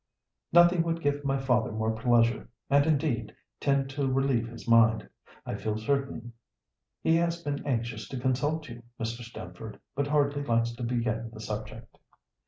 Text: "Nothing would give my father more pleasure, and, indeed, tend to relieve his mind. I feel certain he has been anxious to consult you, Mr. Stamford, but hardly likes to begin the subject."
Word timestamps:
"Nothing 0.51 0.81
would 0.81 0.99
give 1.03 1.23
my 1.23 1.37
father 1.37 1.71
more 1.71 1.91
pleasure, 1.91 2.49
and, 2.71 2.87
indeed, 2.87 3.35
tend 3.59 3.91
to 3.91 4.11
relieve 4.11 4.47
his 4.47 4.67
mind. 4.67 5.07
I 5.45 5.53
feel 5.53 5.77
certain 5.77 6.33
he 7.03 7.17
has 7.17 7.43
been 7.43 7.63
anxious 7.67 8.07
to 8.09 8.19
consult 8.19 8.67
you, 8.67 8.81
Mr. 8.99 9.21
Stamford, 9.23 9.79
but 9.93 10.07
hardly 10.07 10.43
likes 10.43 10.71
to 10.71 10.81
begin 10.81 11.29
the 11.31 11.39
subject." 11.39 11.99